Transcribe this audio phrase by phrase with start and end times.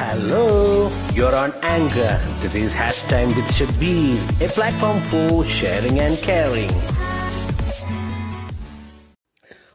[0.00, 0.42] Hello,
[1.12, 2.10] you're on Anger.
[2.40, 6.72] This is Hashtime with Shabir, a platform for sharing and caring.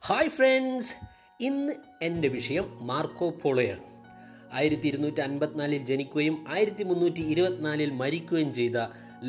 [0.03, 0.93] Hi friends
[1.39, 3.83] ഇന്ന് എന്റെ വിഷയം Marco പോളയാണ്
[4.53, 8.77] ആയിരത്തി ഇരുന്നൂറ്റി അൻപത്തിനാലിൽ ജനിക്കുകയും ആയിരത്തി മുന്നൂറ്റി ഇരുപത്തിനാലിൽ മരിക്കുകയും ചെയ്ത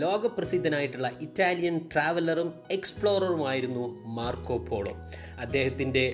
[0.02, 3.84] ലോകപ്രസിദ്ധനായിട്ടുള്ള ഇറ്റാലിയൻ ട്രാവലറും എക്സ്പ്ലോററുമായിരുന്നു
[4.18, 4.94] മാർക്കോ പോളോ
[5.40, 6.04] അദ്ദേഹത്തിന്റെ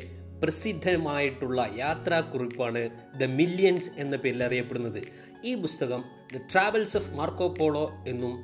[0.41, 2.91] പ്രസിദ്ധമായിട്ടുള്ള യാത്രാക്കുറിപ്പാണ്
[3.21, 5.03] ദ മില്യൻസ് എന്ന പേരിൽ അറിയപ്പെടുന്നത്.
[5.45, 6.05] ഈ പുസ്തകം
[6.35, 8.35] the travels of Marco Polo എന്നും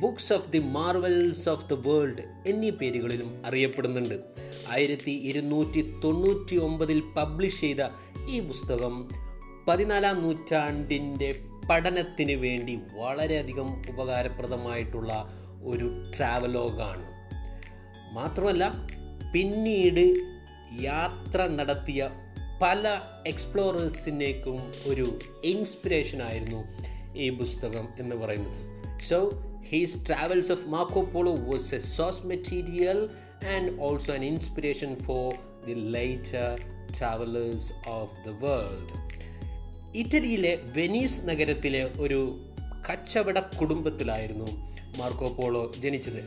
[0.00, 4.16] books of the marvels of the world എന്നീ പേരുകളിലും അറിയപ്പെടുന്നുണ്ട്.
[4.72, 7.82] ആയിരത്തി ഇരുന്നൂറ്റി തൊണ്ണൂറ്റി ഒമ്പതിൽ പബ്ലിഷ് ചെയ്ത
[8.28, 8.94] ഈ പുസ്തകം
[9.68, 11.30] പതിനാലാം നൂറ്റാണ്ടിന്റെ
[11.70, 15.12] പഠനത്തിന് വേണ്ടി വളരെയധികം ഉപകാരപ്രദമായിട്ടുള്ള
[15.62, 17.04] ഒരു ട്രാവലോഗാണ്
[18.14, 18.64] മാത്രമല്ല
[19.32, 20.04] പിന്നീട്
[20.80, 22.10] യാത്ര നടത്തിയ
[22.62, 26.64] പല എക്സ്പ്ലോറേഴ്സിനേക്കും ഒരു ഇൻസ്പിറേഷൻ ആയിരുന്നു
[27.18, 28.82] ഈ പുസ്തകം എന്ന് പറയുന്നത്.
[29.00, 29.30] So
[29.70, 33.08] his travels of Marco Polo was a sauce material
[33.46, 35.34] and also an inspiration for
[35.66, 36.60] the later
[36.98, 39.12] travellers of the world
[39.96, 42.46] ഇറ്റലിയിലെ വെനീസ് നഗരത്തിലെ ഒരു
[42.90, 44.46] കച്ചവട കുടുംബത്തിലായിരുന്നു
[44.98, 46.22] മാർക്കോ പോളോ ജനിച്ചത്.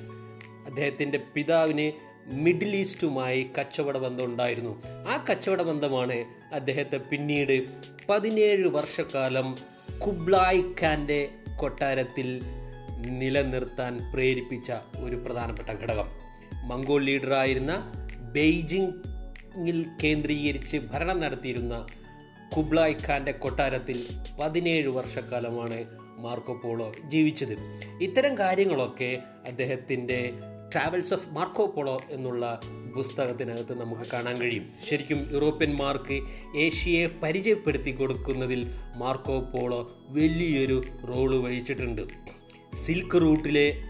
[0.66, 1.91] അദ്ദേഹത്തിന്റെ പിതാവിന്
[2.26, 7.64] മിഡിൽ ഈസ്റ്റുമായി കച്ചവട ബന്ധം ഉണ്ടായിരുന്നു ആ കച്ചവട ബന്ധമാണ് അദ്ദേഹത്തെ പിന്നീട്
[8.09, 9.58] പതിനേഴ് വർഷക്കാലം
[10.08, 12.42] കുബ്ലായ് ഖാന്റെ കൊട്ടാരത്തിൽ
[13.08, 16.08] നിലനിർത്താൻ പ്രേരിപ്പിച്ച ഒരു പ്രധാനപ്പെട്ട ഘടകം.
[16.68, 17.92] മംഗോൾ ലീഡറായിരുന്ന
[18.31, 21.88] ബെയ്ജിങ്ങിൽ കേന്ദ്രീകരിച്ച് ഭരണം നടത്തിയിരുന്ന
[22.58, 24.06] കുബ്ലായ് ഖാന്റെ കൊട്ടാരത്തിൽ
[24.42, 25.86] പതിനേഴ് വർഷക്കാലമാണ്
[26.18, 27.58] മാർക്കോ പോളോ ജീവിച്ചത്.
[28.02, 30.34] ഇത്തരം കാര്യങ്ങളൊക്കെ അദ്ദേഹത്തിന്റെ
[30.73, 32.59] ട്രാവൽസ് ഓഫ് മാർക്കോ പോളോ എന്നുള്ള
[32.95, 34.66] പുസ്തകത്തിനകത്ത് നമുക്ക് കാണാൻ കഴിയും.
[34.89, 36.17] ശരിക്കും യൂറോപ്യന്മാർക്ക്
[36.57, 42.02] ഏഷ്യയെ പരിചയപ്പെടുത്തി കൊടുക്കുന്നതിൽ മാർക്കോ പോളോ വലിയൊരു റോൾ വഹിച്ചിട്ടുണ്ട്.
[42.85, 43.81] സിൽക്ക് റൂട്ടിലെ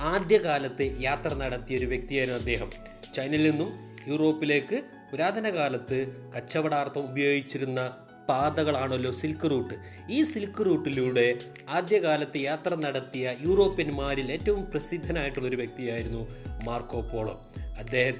[0.00, 2.70] ആദ്യകാലത്ത് യാത്ര നടത്തിയ ഒരു വ്യക്തിയായിരുന്നു അദ്ദേഹം.
[3.14, 3.72] ചൈനയിൽ നിന്നും
[4.08, 4.82] യൂറോപ്പിലേക്ക്
[5.12, 5.98] പുരാതന കാലത്ത്
[6.36, 7.80] കച്ചവടാർത്ഥം ഉപയോഗിച്ചിരുന്ന
[8.28, 9.74] പാതകളാണല്ലോ സിൽക്ക് റൂട്ട്?
[10.10, 11.38] ഈ സിൽക്ക് റൂട്ടിലൂടെ
[11.68, 16.22] ആദ്യകാലത്ത് യാത്ര നടത്തിയ യൂറോപ്യന്മാരിൽ ഏറ്റവും പ്രസിദ്ധനായിട്ടുള്ള ഒരു വ്യക്തിയായിരുന്നു
[16.64, 17.52] മാർക്കോ പോളോ.
[17.78, 18.14] അദ്ദേഹം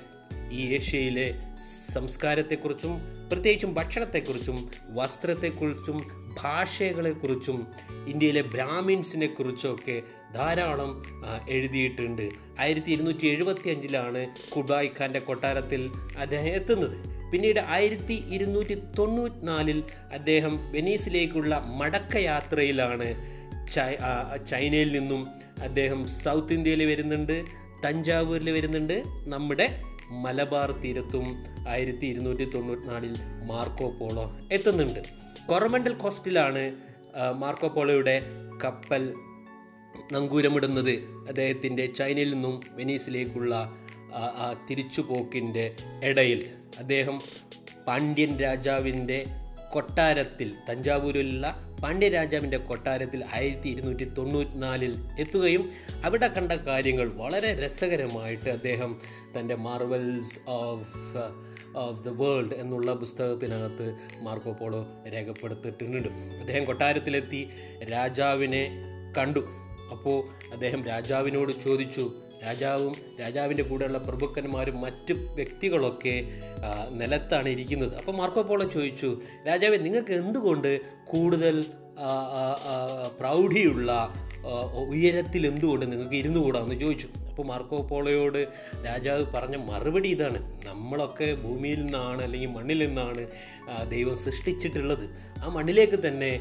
[0.53, 1.41] ഈ ഏഷ്യയിലെ
[1.93, 2.95] സംസ്കാരത്തെക്കുറിച്ചും
[3.33, 5.99] പ്രത്യേകിച്ചും ഭക്ഷണത്തെക്കുറിച്ചും വസ്ത്രത്തെക്കുറിച്ചും
[6.43, 7.59] ഭാഷകളെക്കുറിച്ചും
[8.07, 10.03] ഇന്ത്യയിലെ ബ്രാഹ്മിൻസിനെ കുറിച്ചൊക്കെ
[10.34, 11.03] ധാരാളം
[11.49, 12.29] എഴുതിയിട്ടുണ്ട്.
[12.61, 14.27] ആയിരത്തി ഇരുന്നൂറ്റി എഴുപത്തി അഞ്ചിലാണ്
[14.57, 17.22] കുബായ് ഖാന്റെ കൊട്ടാരത്തിൽ അദ്ദേഹം എത്തുന്നത്.
[17.32, 19.78] പിന്നീട് ആയിരത്തി ഇരുന്നൂറ്റി തൊണ്ണൂറ്റിനാലിൽ
[20.12, 23.09] അദ്ദേഹം വെനീസിലേക്കുള്ള മടക്കയാത്രയിലാണ്
[24.50, 25.22] ചൈനയിൽ നിന്നും
[25.62, 27.37] അദ്ദേഹം സൗത്ത് ഇന്ത്യയിൽ വരുന്നുണ്ട്
[27.84, 28.97] തഞ്ചാവൂരിൽ വരുന്നുണ്ട്.
[29.32, 29.66] നമ്മുടെ
[30.25, 31.26] മലബാർ തീരത്തും
[31.69, 33.15] ആയിരത്തി ഇരുന്നൂറ്റി തൊണ്ണൂറ്റിനാലിൽ
[33.50, 35.00] മാർക്കോ പോളോ എത്തുന്നുണ്ട്.
[35.47, 36.65] കൊറമണ്ടൽ കോസ്റ്റിലാണ്
[37.42, 38.16] മാർക്കോ പോളോയുടെ
[38.65, 39.03] കപ്പൽ
[40.12, 40.94] നങ്കൂരമിടുന്നത്.
[41.28, 43.54] അദ്ദേഹത്തിന്റെ ചൈനയിൽ നിന്നും വെനീസിലേക്കുള്ള
[44.71, 45.65] തിരിച്ചുപോക്കിന്റെ
[46.04, 46.42] ഇടയിൽ.
[46.78, 47.19] അദ്ദേഹം
[47.87, 49.27] പാണ്ഡ്യൻ രാജാവിന്റെ
[49.71, 55.71] കൊട്ടാരത്തിൽ തഞ്ചാവൂരിലുള്ള പാണ്ഡ്യ രാജാവിന്റെ കൊട്ടാരത്തിൽ ആയിരത്തി ഇരുന്നൂറ്റി തൊണ്ണൂറ്റിനാലിൽ എത്തുകയും
[56.05, 59.00] അവിടെ കണ്ട കാര്യങ്ങൾ വളരെ രസകരമായിട്ട് അദ്ദേഹം
[59.38, 61.16] തന്റെ marvels of
[61.77, 66.09] of the world എന്നുള്ള പുസ്തകത്തിനകത്ത് മാർക്കോ പോളോ രേഖപ്പെടുത്തിയിട്ടുണ്ട്.
[66.41, 67.50] അദ്ദേഹം കൊട്ടാരത്തിലെത്തി
[67.91, 68.71] രാജാവിനെ
[69.19, 69.41] കണ്ടു.
[69.91, 76.16] അപ്പോൾ അദ്ദേഹം രാജാവിനോട് ചോദിച്ചു രാജാവും രാജാവിന്റെ കൂടെയുള്ള പ്രഭുക്കന്മാരും മറ്റ് വ്യക്തികളൊക്കെ
[76.91, 77.94] നിലത്താണ് ഇരിക്കുന്നത്.
[78.00, 79.10] അപ്പോൾ മാർക്കോപോളം ചോദിച്ചു
[79.48, 80.72] രാജാവെ നിങ്ങൾക്ക് എന്തുകൊണ്ട്
[81.12, 81.64] കൂടുതൽ
[83.20, 83.91] പ്രൗഢിയുള്ള
[84.92, 87.08] ഉയരത്തിൽ എന്തുകൊണ്ട് നിങ്ങൾക്ക് ഇരുന്നു കൂടാമെന്ന് ചോദിച്ചു.
[87.28, 88.48] അപ്പോൾ മാർക്കോ പോളയോട്
[88.86, 90.38] രാജാവ് പറഞ്ഞ മറുപടി ഇതാണ്.
[90.66, 93.22] നമ്മളൊക്കെ ഭൂമിയിൽ നിന്നാണ് അല്ലെങ്കിൽ മണ്ണിൽ നിന്നാണ്
[93.88, 95.06] ദൈവം സൃഷ്ടിച്ചിട്ടുള്ളത്.
[95.38, 96.32] ആ മണ്ണിലേക്ക് തന്നെ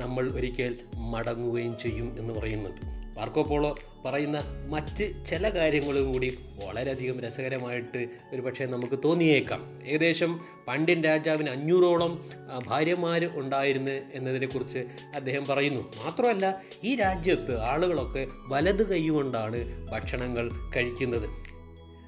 [0.00, 0.74] നമ്മൾ ഒരിക്കൽ
[1.14, 2.82] മടങ്ങുകയും ചെയ്യും എന്ന് പറയുന്നുണ്ട്.
[3.16, 9.78] മാർക്കോ പോളോ പറയുന്ന മറ്റ് ചില കാര്യങ്ങളും കൂടി വളരെയധികം രസകരമായിട്ട് ഒരു പക്ഷേ നമുക്ക് തോന്നിയേക്കാം.
[9.86, 12.30] ഏകദേശം പണ്ഡിൻ രാജാവിന് അഞ്ഞൂറോളം
[12.66, 14.78] ഭാര്യമാർ ഉണ്ടായിരുന്നു എന്നതിനെക്കുറിച്ച്
[15.16, 15.80] അദ്ദേഹം പറയുന്നു.
[15.80, 21.28] മാത്രമല്ല ഈ രാജ്യത്ത് ആളുകളൊക്കെ വലത് കൈകൊണ്ടാണ് ഭക്ഷണങ്ങൾ കഴിക്കുന്നത്.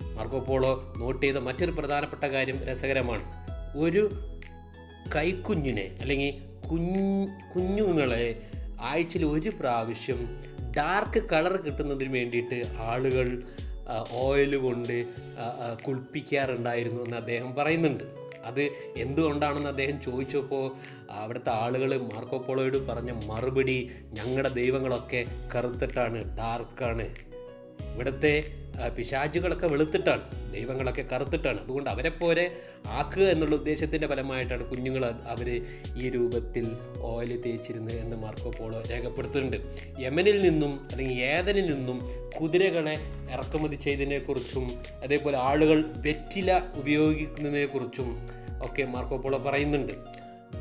[0.03, 3.25] മാർക്കോ പോളോ നോട്ട് ചെയ്ത മറ്റൊരു പ്രധാനപ്പെട്ട കാര്യം രസകരമാണ്.
[3.77, 4.11] ഒരു
[5.17, 6.35] കൈക്കുഞ്ഞിനെ അല്ലെങ്കിൽ
[6.69, 8.43] കുഞ്ഞു കുഞ്ഞുങ്ങളെ
[8.81, 10.43] ആഴ്ചയിൽ ഒരു പ്രാവശ്യം
[10.77, 13.43] ഡാർക്ക് കളർ കിട്ടുന്നതിന് വേണ്ടിയിട്ട് ആളുകൾ
[14.11, 15.05] ഓയിൽ കൊണ്ട്
[15.83, 18.05] കുളിപ്പിക്കാറുണ്ടായിരുന്നു എന്ന് അദ്ദേഹം പറയുന്നുണ്ട്.
[18.45, 18.61] അത്
[18.97, 20.73] എന്തുകൊണ്ടാണെന്ന് അദ്ദേഹം ചോദിച്ചപ്പോൾ
[21.11, 25.25] അവിടുത്തെ ആളുകൾ മാർക്കോ പോളോയോട് പറഞ്ഞ മറുപടി ഞങ്ങളുടെ ദൈവങ്ങളൊക്കെ
[25.55, 27.28] കറുത്തിട്ടാണ് ഡാർക്കാണ്
[27.95, 28.45] ഇവിടുത്തെ
[28.97, 31.61] പിശാചുകളൊക്കെ വെളുത്തിട്ടാണ് ദൈവങ്ങളൊക്കെ കറുത്തിട്ടാണ്.
[31.63, 32.51] അതുകൊണ്ട് അവരെ പോലെ
[32.87, 35.49] ആക്കുക എന്നുള്ള ഉദ്ദേശത്തിന്റെ ഫലമായിട്ടാണ് കുഞ്ഞുങ്ങൾ അവർ
[35.97, 36.67] ഈ രൂപത്തിൽ
[37.01, 39.57] ഓയിൽ തേച്ചിരുന്നത് എന്ന് മാർക്കോ പോളോ രേഖപ്പെടുത്തുന്നുണ്ട്.
[40.01, 42.01] യമനിൽ നിന്നും അല്ലെങ്കിൽ ഏതനിൽ നിന്നും
[42.41, 42.97] കുതിരകളെ
[43.31, 44.69] ഇറക്കുമതി ചെയ്തതിനെക്കുറിച്ചും
[45.03, 48.29] അതേപോലെ ആളുകൾ വെറ്റില ഉപയോഗിക്കുന്നതിനെക്കുറിച്ചും
[48.63, 49.93] ഒക്കെ മാർക്കോ പോളോ പറയുന്നുണ്ട്.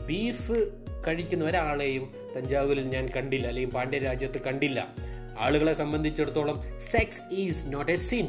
[0.08, 0.72] ബീഫ്
[1.08, 4.96] കഴിക്കുന്ന ഒരാളെയും തഞ്ചാവൂരിൽ ഞാൻ കണ്ടില്ല അല്ലെങ്കിൽ പാണ്ഡ്യ രാജ്യത്ത് കണ്ടില്ല.
[5.38, 8.28] ആളുകളെ സംബന്ധിച്ചിടത്തോളം sex is not a sin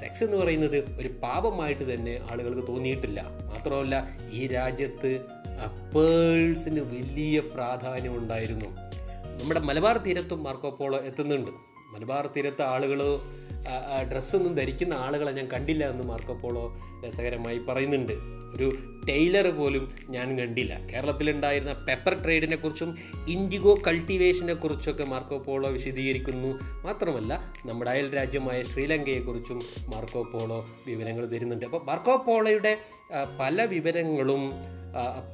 [0.00, 3.20] sex എന്ന് പറയുന്നത് ഒരു പാപമായിട്ട് തന്നെ ആളുകൾക്ക് തോന്നിയിട്ടില്ല.
[3.44, 5.10] മാത്രമല്ല ഈ രാജ്യത്ത്
[5.94, 8.66] പേൾസിന് വലിയ പ്രാധാന്യം ഉണ്ടായിരുന്നു.
[9.40, 11.50] നമ്മുടെ മലബാർ തീരത്തും മാർക്കോപ്പോളോ എത്തുന്നുണ്ട്.
[11.94, 13.00] മലബാർ തീരത്ത് ആളുകൾ
[14.12, 16.64] ഡ്രസ്സൊന്നും ധരിക്കുന്ന ആളുകളെ ഞാൻ കണ്ടില്ല എന്ന് മാർക്കോ പോളോ
[17.06, 18.12] രസകരമായി പറയുന്നുണ്ട്.
[18.56, 18.66] ഒരു
[19.08, 20.72] ടൈലർ പോലും ഞാൻ കണ്ടില്ല.
[20.86, 22.90] കേരളത്തിലുണ്ടായിരുന്ന പെപ്പർ ട്രേഡിനെ കുറിച്ചും
[23.28, 26.50] ഇൻഡിഗോ കൾട്ടിവേഷനെ കുറിച്ചൊക്കെ മാർക്കോ പോളോ വിശദീകരിക്കുന്നു.
[26.84, 31.64] മാത്രമല്ല നമ്മുടെ അയൽ രാജ്യമായ ശ്രീലങ്കയെക്കുറിച്ചും മാർക്കോ പോളോ വിവരങ്ങൾ തരുന്നുണ്ട്.
[31.64, 32.78] അപ്പോൾ മാർക്കോ പോളോയുടെ
[33.40, 34.44] പല വിവരങ്ങളും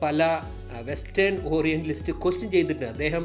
[0.02, 0.40] പല
[0.82, 2.86] വെസ്റ്റേൺ ഓറിയന്റലിസ്റ്റ് ക്വസ്റ്റ്യൻ ചെയ്തിട്ടുണ്ട്.
[2.86, 3.24] അദ്ദേഹം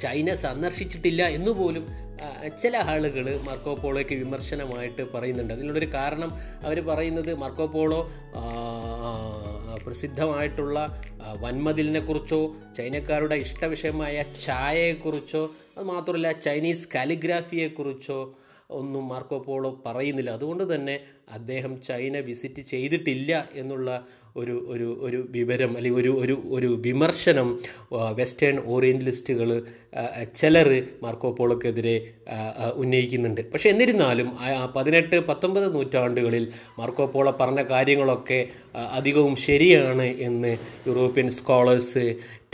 [0.00, 1.84] ചൈന സന്ദർശിച്ചിട്ടില്ല എന്നുപോലും
[2.62, 5.52] ചില ആളുകൾ മാർക്കോ പോളോയ്ക്ക് വിമർശനമായിട്ട് പറയുന്നുണ്ട്.
[5.54, 6.30] അതിനുള്ളൊരു കാരണം
[6.66, 8.00] അവർ പറയുന്നത് മാർക്കോ പോളോ
[9.84, 10.78] പ്രസിദ്ധമായിട്ടുള്ള
[11.40, 14.16] വൻമതിലിനെക്കുറിച്ചോ കുറിച്ചോ ചൈനക്കാരുടെ ഇഷ്ടവിഷയമായ
[14.46, 15.42] ചായയെക്കുറിച്ചോ
[15.78, 18.18] അത് മാത്രമല്ല ചൈനീസ് കാലിഗ്രാഫിയെക്കുറിച്ചോ
[18.70, 20.30] ഒന്നും മാർക്കോ പോളോ പറയുന്നില്ല.
[20.30, 20.94] അതുകൊണ്ട് തന്നെ
[21.28, 23.88] അദ്ദേഹം ചൈന വിസിറ്റ് ചെയ്തിട്ടില്ല എന്നുള്ള
[24.36, 27.48] ഒരു ഒരു ഒരു വിവരം അല്ലെങ്കിൽ ഒരു ഒരു ഒരു വിമർശനം
[28.18, 29.50] വെസ്റ്റേൺ ഓറിയന്റലിസ്റ്റുകൾ
[30.40, 30.68] ചിലർ
[31.02, 31.96] മാർക്കോ പോളോക്കെതിരെ
[32.74, 33.40] ഉന്നയിക്കുന്നുണ്ട്.
[33.52, 34.28] പക്ഷേ എന്നിരുന്നാലും
[34.76, 36.46] പതിനെട്ട് പത്തൊമ്പത് നൂറ്റാണ്ടുകളിൽ
[36.78, 38.40] മാർക്കോ പോളോ പറഞ്ഞ കാര്യങ്ങളൊക്കെ
[38.98, 42.04] അധികവും ശരിയാണ് എന്ന് യൂറോപ്യൻ സ്കോളേഴ്സ്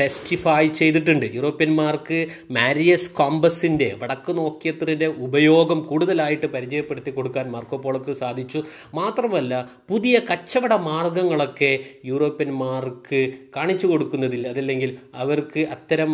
[0.00, 1.26] ടെസ്റ്റിഫൈ ചെയ്തിട്ടുണ്ട്.
[1.36, 2.18] യൂറോപ്യന്മാർക്ക്
[2.50, 8.57] മാരിയസ് കോമ്പസിന്റെ വടക്ക് നോക്കിയത്തിന്റെ ഉപയോഗം കൂടുതലായിട്ട് പരിചയപ്പെടുത്തി കൊടുക്കാൻ മാർക്കോ പോളോക്ക് സാധിച്ചു
[8.94, 9.52] മാത്രമല്ല
[9.88, 11.72] പുതിയ കച്ചവട മാർഗങ്ങളൊക്കെ
[12.04, 13.20] യൂറോപ്യന്മാർക്ക്
[13.56, 16.12] കാണിച്ചു കൊടുക്കുന്നതിൽ അതല്ലെങ്കിൽ അവർക്ക് അത്തരം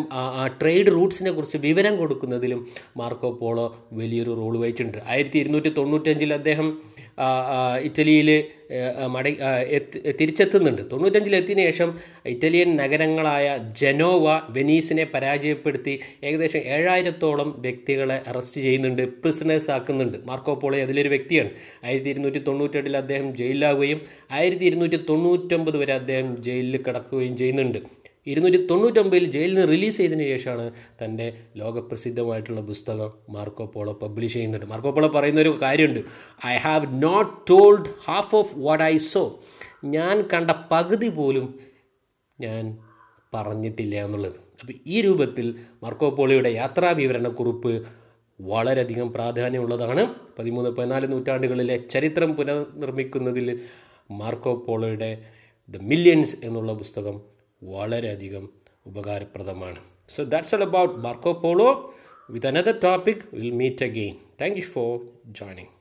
[0.62, 4.98] ട്രേഡ് റൂട്ട്സിനെ കുറിച്ച് വിവരം കൊടുക്കുന്നതിലും മാർക്കോ പോളോ വലിയൊരു റോൾ വഹിച്ചിട്ടുണ്ട്.
[5.06, 6.68] ആയിരത്തി ഇരുന്നൂറ്റി തൊണ്ണൂറ്റഞ്ചിൽ അദ്ദേഹം
[7.82, 8.28] ഇറ്റലിയിൽ
[9.14, 9.26] മട
[10.20, 10.82] തിരിച്ചെത്തുന്നുണ്ട്.
[10.92, 11.90] തൊണ്ണൂറ്റഞ്ചിൽ എത്തിയതിനു ശേഷം
[12.32, 13.46] ഇറ്റാലിയൻ നഗരങ്ങളായ
[13.82, 14.26] ജനോവ
[14.56, 15.94] വെനീസിനെ പരാജയപ്പെടുത്തി
[16.28, 20.16] ഏകദേശം ഏഴായിരത്തോളം വ്യക്തികളെ അറസ്റ്റ് ചെയ്യുന്നുണ്ട് പ്രിസണേഴ്സ് ആക്കുന്നുണ്ട്.
[20.30, 21.50] മാർക്കോ പോളി അതിലൊരു വ്യക്തിയാണ്.
[21.84, 24.00] ആയിരത്തി ഇരുന്നൂറ്റി തൊണ്ണൂറ്റെട്ടിൽ അദ്ദേഹം ജയിലിലാവുകയും
[24.38, 28.03] ആയിരത്തി ഇരുന്നൂറ്റി തൊണ്ണൂറ്റൊമ്പത് വരെ അദ്ദേഹം ജയിലിൽ കിടക്കുകയും ചെയ്യുന്നുണ്ട്.
[28.26, 30.66] ഇരുന്നൂറ്റി തൊണ്ണൂറ്റൊമ്പതിൽ ജയിലിൽ നിന്ന് റിലീസ് ചെയ്തതിന് ശേഷമാണ്
[31.02, 31.26] തന്റെ
[31.56, 36.00] ലോകപ്രസിദ്ധമായിട്ടുള്ള പുസ്തകം മാർക്കോ പോളോ പബ്ലിഷ് ചെയ്യുന്നുണ്ട് മാർക്കോ പോളോ പറയുന്ന ഒരു കാര്യമുണ്ട്.
[36.46, 39.40] I have not told half of what I saw
[39.84, 41.46] ഞാൻ കണ്ട പകുതി പോലും
[42.40, 42.78] ഞാൻ
[43.34, 44.38] പറഞ്ഞിട്ടില്ല എന്നുള്ളത്.
[44.60, 45.46] അപ്പോൾ ഈ രൂപത്തിൽ
[45.82, 47.72] മാർക്കോ പോളിയുടെ യാത്രാ വിവരണക്കുറിപ്പ്
[48.40, 50.02] വളരെയധികം പ്രാധാന്യമുള്ളതാണ്.
[50.38, 53.60] പതിമൂന്ന് പതിനാല് നൂറ്റാണ്ടുകളിലെ ചരിത്രം പുനർനിർമ്മിക്കുന്നതിൽ
[54.10, 55.10] മാർക്കോ പോളോയുടെ
[55.74, 58.45] ദ മില്യൻസ് എന്നുള്ള പുസ്തകം വളരെയധികം
[58.85, 59.79] ഉപകാരപ്രദമാണ്
[60.15, 61.69] so that's all about Marco Polo
[62.29, 64.93] with another topic will meet again thank you for
[65.31, 65.73] joining